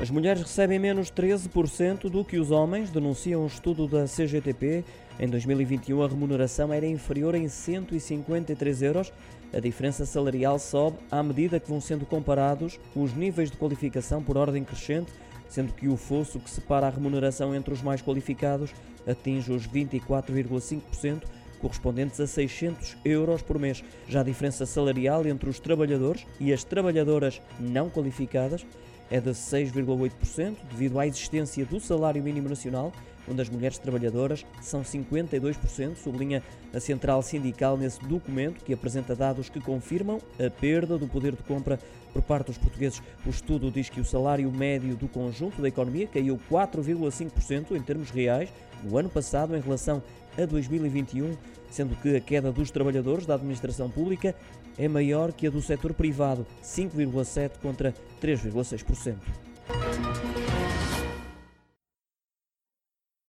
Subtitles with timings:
[0.00, 4.84] As mulheres recebem menos 13% do que os homens, denuncia um estudo da CGTP.
[5.18, 9.10] Em 2021, a remuneração era inferior em 153 euros.
[9.54, 14.36] A diferença salarial sobe à medida que vão sendo comparados os níveis de qualificação por
[14.36, 15.10] ordem crescente,
[15.48, 18.74] sendo que o fosso que separa a remuneração entre os mais qualificados
[19.06, 21.22] atinge os 24,5%
[21.66, 23.82] correspondentes a 600 euros por mês.
[24.08, 28.64] Já a diferença salarial entre os trabalhadores e as trabalhadoras não qualificadas
[29.10, 32.92] é de 6,8%, devido à existência do salário mínimo nacional,
[33.28, 39.48] onde as mulheres trabalhadoras são 52%, sublinha a central sindical nesse documento que apresenta dados
[39.48, 41.78] que confirmam a perda do poder de compra
[42.12, 43.02] por parte dos portugueses.
[43.26, 48.10] O estudo diz que o salário médio do conjunto da economia caiu 4,5% em termos
[48.10, 48.48] reais
[48.82, 50.02] no ano passado em relação
[50.38, 51.36] a 2021,
[51.70, 54.34] sendo que a queda dos trabalhadores da administração pública
[54.78, 59.14] é maior que a do setor privado, 5,7% contra 3,6%.